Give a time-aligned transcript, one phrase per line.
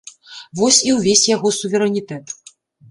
[0.61, 2.37] Вось і ўвесь яго суверэнітэт.